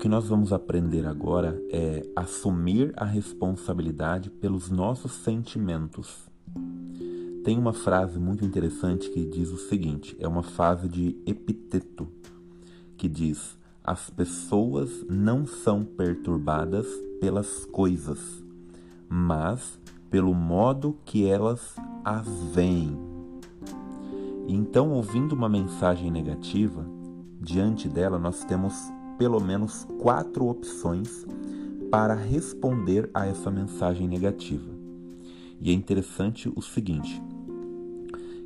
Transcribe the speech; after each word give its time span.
que 0.00 0.08
nós 0.08 0.26
vamos 0.28 0.50
aprender 0.50 1.06
agora 1.06 1.62
é 1.70 2.06
assumir 2.16 2.90
a 2.96 3.04
responsabilidade 3.04 4.30
pelos 4.30 4.70
nossos 4.70 5.12
sentimentos. 5.12 6.26
Tem 7.44 7.58
uma 7.58 7.74
frase 7.74 8.18
muito 8.18 8.42
interessante 8.42 9.10
que 9.10 9.26
diz 9.26 9.50
o 9.50 9.58
seguinte: 9.58 10.16
é 10.18 10.26
uma 10.26 10.42
frase 10.42 10.88
de 10.88 11.14
Epiteto, 11.26 12.08
que 12.96 13.10
diz: 13.10 13.58
As 13.84 14.08
pessoas 14.08 15.04
não 15.06 15.46
são 15.46 15.84
perturbadas 15.84 16.86
pelas 17.20 17.66
coisas, 17.66 18.42
mas 19.06 19.78
pelo 20.08 20.32
modo 20.32 20.96
que 21.04 21.26
elas 21.26 21.76
as 22.02 22.26
veem. 22.54 22.98
Então, 24.48 24.92
ouvindo 24.92 25.34
uma 25.34 25.48
mensagem 25.48 26.10
negativa, 26.10 26.86
diante 27.38 27.86
dela 27.86 28.18
nós 28.18 28.44
temos 28.44 28.74
pelo 29.20 29.38
menos 29.38 29.86
quatro 29.98 30.48
opções 30.48 31.26
para 31.90 32.14
responder 32.14 33.10
a 33.12 33.26
essa 33.26 33.50
mensagem 33.50 34.08
negativa. 34.08 34.70
E 35.60 35.70
é 35.70 35.74
interessante 35.74 36.50
o 36.56 36.62
seguinte, 36.62 37.22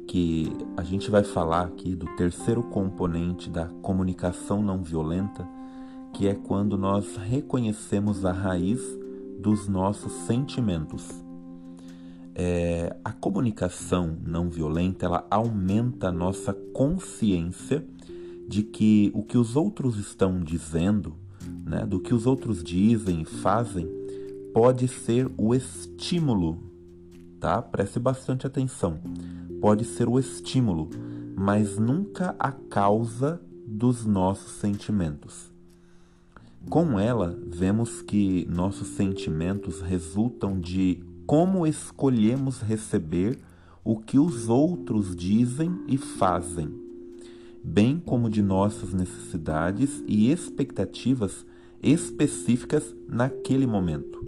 que 0.08 0.52
a 0.76 0.82
gente 0.82 1.12
vai 1.12 1.22
falar 1.22 1.66
aqui 1.66 1.94
do 1.94 2.06
terceiro 2.16 2.60
componente 2.60 3.48
da 3.48 3.66
comunicação 3.82 4.60
não 4.64 4.82
violenta, 4.82 5.48
que 6.12 6.26
é 6.26 6.34
quando 6.34 6.76
nós 6.76 7.16
reconhecemos 7.18 8.24
a 8.24 8.32
raiz 8.32 8.80
dos 9.38 9.68
nossos 9.68 10.12
sentimentos. 10.26 11.08
É, 12.34 12.96
a 13.04 13.12
comunicação 13.12 14.18
não 14.26 14.50
violenta 14.50 15.06
ela 15.06 15.24
aumenta 15.30 16.08
a 16.08 16.12
nossa 16.12 16.52
consciência 16.52 17.86
de 18.46 18.62
que 18.62 19.10
o 19.14 19.22
que 19.22 19.38
os 19.38 19.56
outros 19.56 19.98
estão 19.98 20.40
dizendo, 20.40 21.14
né, 21.64 21.84
do 21.86 21.98
que 21.98 22.14
os 22.14 22.26
outros 22.26 22.62
dizem 22.62 23.22
e 23.22 23.24
fazem, 23.24 23.88
pode 24.52 24.86
ser 24.86 25.30
o 25.36 25.54
estímulo, 25.54 26.58
tá? 27.40 27.60
Preste 27.60 27.98
bastante 27.98 28.46
atenção. 28.46 29.00
Pode 29.60 29.84
ser 29.84 30.08
o 30.08 30.18
estímulo, 30.18 30.90
mas 31.36 31.78
nunca 31.78 32.36
a 32.38 32.52
causa 32.52 33.40
dos 33.66 34.04
nossos 34.04 34.52
sentimentos. 34.52 35.50
Com 36.68 36.98
ela, 36.98 37.38
vemos 37.46 38.02
que 38.02 38.46
nossos 38.48 38.88
sentimentos 38.88 39.80
resultam 39.80 40.58
de 40.58 41.02
como 41.26 41.66
escolhemos 41.66 42.60
receber 42.60 43.38
o 43.82 43.98
que 43.98 44.18
os 44.18 44.48
outros 44.48 45.14
dizem 45.14 45.78
e 45.88 45.96
fazem 45.96 46.83
bem 47.64 47.98
como 47.98 48.28
de 48.28 48.42
nossas 48.42 48.92
necessidades 48.92 50.04
e 50.06 50.30
expectativas 50.30 51.46
específicas 51.82 52.94
naquele 53.08 53.66
momento. 53.66 54.22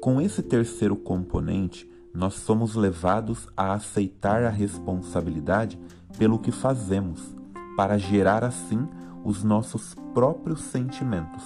Com 0.00 0.20
esse 0.20 0.40
terceiro 0.40 0.94
componente, 0.94 1.90
nós 2.14 2.34
somos 2.34 2.76
levados 2.76 3.48
a 3.56 3.72
aceitar 3.72 4.44
a 4.44 4.50
responsabilidade 4.50 5.76
pelo 6.16 6.38
que 6.38 6.52
fazemos, 6.52 7.36
para 7.76 7.98
gerar 7.98 8.44
assim 8.44 8.88
os 9.24 9.42
nossos 9.42 9.94
próprios 10.14 10.60
sentimentos. 10.60 11.44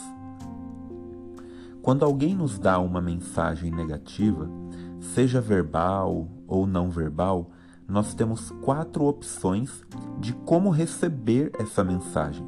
Quando 1.81 2.05
alguém 2.05 2.35
nos 2.35 2.59
dá 2.59 2.79
uma 2.79 3.01
mensagem 3.01 3.71
negativa, 3.71 4.49
seja 5.01 5.41
verbal 5.41 6.29
ou 6.47 6.67
não 6.67 6.91
verbal, 6.91 7.51
nós 7.93 8.15
temos 8.15 8.51
quatro 8.63 9.05
opções 9.05 9.85
de 10.19 10.33
como 10.33 10.71
receber 10.71 11.53
essa 11.59 11.85
mensagem. 11.85 12.43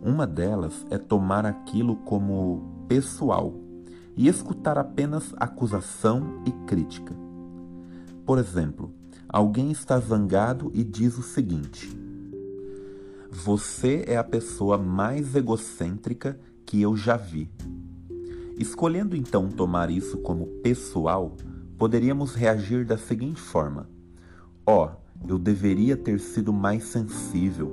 Uma 0.00 0.26
delas 0.26 0.86
é 0.88 0.96
tomar 0.96 1.44
aquilo 1.44 1.96
como 1.96 2.86
pessoal 2.88 3.52
e 4.16 4.26
escutar 4.26 4.78
apenas 4.78 5.34
acusação 5.36 6.42
e 6.46 6.50
crítica. 6.66 7.14
Por 8.24 8.38
exemplo, 8.38 8.90
alguém 9.28 9.70
está 9.70 10.00
zangado 10.00 10.70
e 10.72 10.82
diz 10.82 11.18
o 11.18 11.22
seguinte: 11.22 11.94
Você 13.30 14.02
é 14.08 14.16
a 14.16 14.24
pessoa 14.24 14.78
mais 14.78 15.36
egocêntrica 15.36 16.40
que 16.64 16.80
eu 16.80 16.96
já 16.96 17.18
vi. 17.18 17.50
Escolhendo 18.56 19.14
então 19.14 19.46
tomar 19.46 19.90
isso 19.90 20.16
como 20.16 20.46
pessoal, 20.62 21.36
poderíamos 21.76 22.34
reagir 22.34 22.86
da 22.86 22.96
seguinte 22.96 23.42
forma: 23.42 23.92
Ó, 24.66 24.86
oh, 24.86 25.28
eu 25.28 25.38
deveria 25.38 25.94
ter 25.94 26.18
sido 26.18 26.50
mais 26.50 26.84
sensível. 26.84 27.70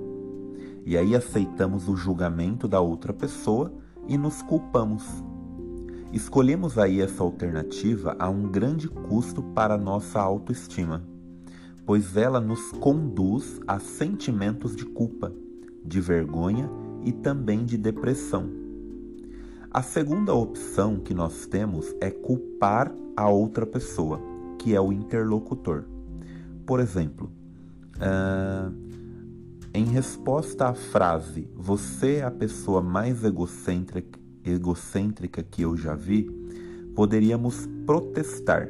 E 0.85 0.97
aí 0.97 1.15
aceitamos 1.15 1.87
o 1.87 1.95
julgamento 1.95 2.67
da 2.67 2.81
outra 2.81 3.13
pessoa 3.13 3.71
e 4.09 4.17
nos 4.17 4.41
culpamos. 4.41 5.05
Escolhemos 6.11 6.77
aí 6.77 6.99
essa 6.99 7.23
alternativa 7.23 8.15
a 8.19 8.29
um 8.29 8.43
grande 8.43 8.89
custo 8.89 9.41
para 9.41 9.77
nossa 9.77 10.19
autoestima, 10.19 11.01
pois 11.85 12.17
ela 12.17 12.41
nos 12.41 12.73
conduz 12.73 13.61
a 13.65 13.79
sentimentos 13.79 14.75
de 14.75 14.83
culpa, 14.83 15.31
de 15.85 16.01
vergonha 16.01 16.69
e 17.05 17.13
também 17.13 17.63
de 17.63 17.77
depressão. 17.77 18.49
A 19.71 19.81
segunda 19.81 20.33
opção 20.33 20.99
que 20.99 21.13
nós 21.13 21.45
temos 21.45 21.95
é 22.01 22.11
culpar 22.11 22.93
a 23.15 23.29
outra 23.29 23.65
pessoa, 23.65 24.19
que 24.59 24.75
é 24.75 24.81
o 24.81 24.91
interlocutor. 24.91 25.85
Por 26.65 26.79
exemplo, 26.79 27.31
uh, 27.97 28.73
em 29.73 29.85
resposta 29.85 30.67
à 30.67 30.73
frase 30.73 31.47
Você 31.55 32.15
é 32.15 32.23
a 32.23 32.31
pessoa 32.31 32.81
mais 32.81 33.23
egocêntrica, 33.23 34.19
egocêntrica 34.43 35.41
que 35.43 35.61
eu 35.61 35.77
já 35.77 35.95
vi, 35.95 36.29
poderíamos 36.95 37.67
protestar. 37.85 38.69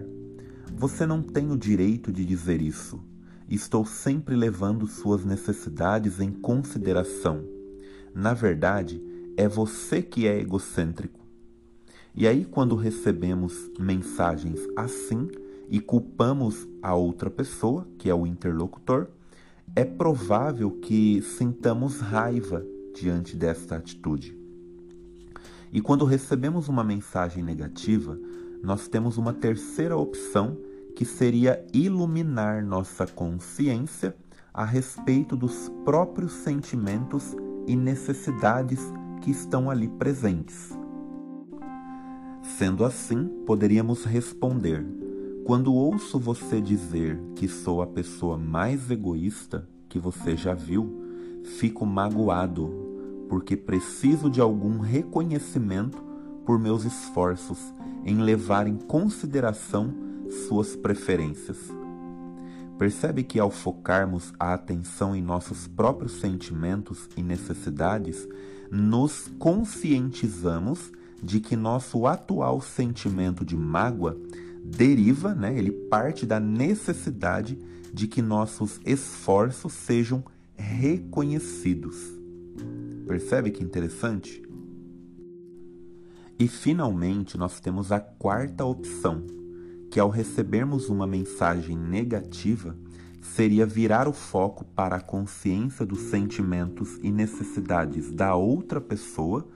Você 0.76 1.06
não 1.06 1.22
tem 1.22 1.52
o 1.52 1.58
direito 1.58 2.12
de 2.12 2.26
dizer 2.26 2.62
isso. 2.62 3.04
Estou 3.50 3.86
sempre 3.86 4.36
levando 4.36 4.88
suas 4.88 5.26
necessidades 5.26 6.20
em 6.20 6.32
consideração. 6.32 7.44
Na 8.14 8.34
verdade, 8.34 9.02
é 9.36 9.48
você 9.48 10.02
que 10.02 10.28
é 10.28 10.40
egocêntrico. 10.40 11.20
E 12.14 12.28
aí, 12.28 12.46
quando 12.46 12.76
recebemos 12.76 13.72
mensagens 13.80 14.60
assim, 14.76 15.30
e 15.72 15.80
culpamos 15.80 16.68
a 16.84 16.94
outra 16.94 17.30
pessoa, 17.30 17.88
que 17.98 18.10
é 18.10 18.14
o 18.14 18.28
interlocutor, 18.28 19.08
é 19.74 19.86
provável 19.86 20.70
que 20.70 21.22
sintamos 21.22 22.02
raiva 22.02 22.62
diante 22.94 23.38
desta 23.38 23.78
atitude. 23.78 24.38
E 25.72 25.80
quando 25.80 26.04
recebemos 26.04 26.68
uma 26.68 26.84
mensagem 26.84 27.42
negativa, 27.42 28.20
nós 28.62 28.90
temos 28.90 29.18
uma 29.18 29.34
terceira 29.34 29.96
opção 29.96 30.58
que 30.94 31.06
seria 31.06 31.66
iluminar 31.74 32.62
nossa 32.66 33.08
consciência 33.08 34.14
a 34.54 34.66
respeito 34.66 35.38
dos 35.38 35.72
próprios 35.86 36.34
sentimentos 36.34 37.34
e 37.66 37.78
necessidades 37.78 38.82
que 39.22 39.32
estão 39.32 39.70
ali 39.70 39.88
presentes. 39.88 40.78
Sendo 42.58 42.84
assim, 42.84 43.26
poderíamos 43.46 44.04
responder: 44.04 44.86
quando 45.46 45.74
ouço 45.74 46.20
você 46.20 46.62
dizer 46.62 47.20
que 47.36 47.48
sou 47.48 47.82
a 47.82 47.88
pessoa 47.88 48.38
mais 48.38 48.90
egoísta 48.92 49.68
que 49.90 50.00
você 50.00 50.38
já 50.38 50.54
viu, 50.54 51.02
fico 51.58 51.86
magoado, 51.86 52.70
porque 53.28 53.58
preciso 53.58 54.30
de 54.30 54.40
algum 54.40 54.80
reconhecimento 54.80 55.98
por 56.46 56.60
meus 56.60 56.86
esforços 56.86 57.74
em 58.06 58.18
levar 58.18 58.68
em 58.68 58.78
consideração 58.78 59.94
suas 60.48 60.76
preferências. 60.76 61.58
Percebe 62.78 63.24
que 63.24 63.40
ao 63.40 63.52
focarmos 63.52 64.34
a 64.40 64.54
atenção 64.54 65.16
em 65.16 65.22
nossos 65.22 65.68
próprios 65.68 66.14
sentimentos 66.14 67.10
e 67.16 67.22
necessidades, 67.22 68.28
nos 68.72 69.30
conscientizamos 69.38 70.92
de 71.22 71.40
que 71.40 71.56
nosso 71.56 72.08
atual 72.08 72.62
sentimento 72.62 73.46
de 73.46 73.56
mágoa 73.56 74.18
deriva, 74.64 75.34
né, 75.34 75.58
ele 75.58 75.72
parte 75.72 76.26
da 76.26 76.40
necessidade 76.40 77.58
de 77.94 78.08
que 78.08 78.22
nossos 78.22 78.80
esforços 78.86 79.74
sejam 79.74 80.24
reconhecidos. 80.56 81.98
Percebe 83.08 83.52
que 83.52 83.64
interessante? 83.64 84.42
E 86.40 86.48
finalmente 86.48 87.38
nós 87.38 87.60
temos 87.60 87.92
a 87.92 88.00
quarta 88.00 88.66
opção, 88.66 89.26
que 89.92 90.00
ao 90.00 90.10
recebermos 90.10 90.90
uma 90.90 91.06
mensagem 91.06 91.78
negativa, 91.78 92.76
seria 93.22 93.66
virar 93.66 94.08
o 94.08 94.14
foco 94.14 94.66
para 94.66 94.96
a 94.96 95.02
consciência 95.02 95.86
dos 95.86 96.00
sentimentos 96.00 96.98
e 97.04 97.12
necessidades 97.12 98.12
da 98.12 98.36
outra 98.36 98.82
pessoa, 98.82 99.48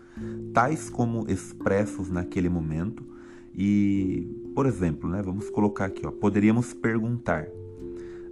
tais 0.54 0.90
como 0.90 1.30
expressos 1.30 2.10
naquele 2.10 2.50
momento, 2.50 3.15
e, 3.58 4.52
por 4.54 4.66
exemplo, 4.66 5.10
né, 5.10 5.22
vamos 5.22 5.50
colocar 5.50 5.86
aqui, 5.86 6.06
ó, 6.06 6.12
poderíamos 6.12 6.74
perguntar: 6.74 7.48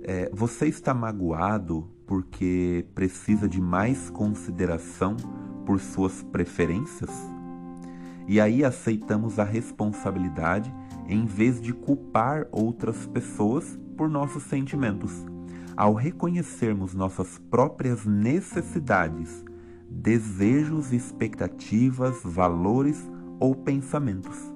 é, 0.04 0.30
você 0.34 0.68
está 0.68 0.94
magoado 0.94 1.88
porque 2.06 2.86
precisa 2.94 3.48
de 3.48 3.62
mais 3.62 4.10
consideração 4.10 5.16
por 5.66 5.80
suas 5.80 6.22
preferências? 6.24 7.10
E 8.28 8.40
aí 8.40 8.66
aceitamos 8.66 9.40
a 9.40 9.44
responsabilidade 9.44 10.74
em 11.08 11.26
vez 11.26 11.62
de 11.62 11.74
culpar 11.74 12.48
outras 12.52 13.06
pessoas 13.08 13.80
por 13.98 14.10
nossos 14.10 14.44
sentimentos. 14.44 15.26
Ao 15.76 15.94
reconhecermos 15.94 16.94
nossas 16.94 17.38
próprias 17.50 18.06
necessidades, 18.06 19.44
desejos, 19.90 20.92
expectativas, 20.94 22.22
valores 22.24 23.10
ou 23.40 23.56
pensamentos. 23.56 24.53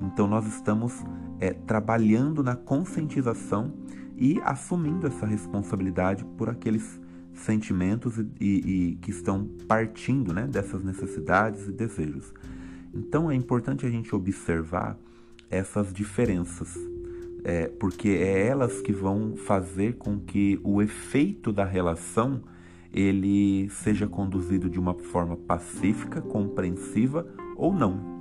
Então, 0.00 0.26
nós 0.26 0.46
estamos 0.46 1.04
é, 1.38 1.52
trabalhando 1.52 2.42
na 2.42 2.56
conscientização 2.56 3.72
e 4.16 4.40
assumindo 4.44 5.06
essa 5.06 5.26
responsabilidade 5.26 6.24
por 6.36 6.48
aqueles 6.48 7.00
sentimentos 7.34 8.18
e, 8.18 8.26
e, 8.40 8.90
e 8.90 8.96
que 8.96 9.10
estão 9.10 9.48
partindo 9.66 10.32
né, 10.32 10.46
dessas 10.46 10.82
necessidades 10.82 11.68
e 11.68 11.72
desejos. 11.72 12.32
Então, 12.92 13.30
é 13.30 13.34
importante 13.34 13.86
a 13.86 13.90
gente 13.90 14.14
observar 14.14 14.98
essas 15.48 15.92
diferenças, 15.92 16.76
é, 17.44 17.66
porque 17.66 18.08
é 18.10 18.46
elas 18.46 18.80
que 18.80 18.92
vão 18.92 19.36
fazer 19.36 19.94
com 19.96 20.18
que 20.18 20.60
o 20.62 20.82
efeito 20.82 21.52
da 21.52 21.64
relação 21.64 22.42
ele 22.92 23.68
seja 23.70 24.06
conduzido 24.06 24.68
de 24.68 24.78
uma 24.78 24.94
forma 24.94 25.36
pacífica, 25.36 26.20
compreensiva 26.20 27.26
ou 27.56 27.72
não. 27.72 28.19